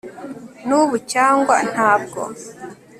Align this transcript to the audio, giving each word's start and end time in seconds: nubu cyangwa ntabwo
nubu 0.67 0.95
cyangwa 1.11 1.55
ntabwo 1.71 2.21